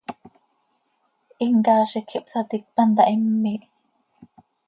[1.39, 3.65] Him caazi quij ihpsaticpan taa him miih.